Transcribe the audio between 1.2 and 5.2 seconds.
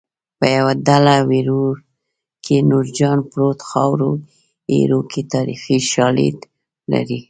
وریرو کې نورجان پروت خاورو ایرو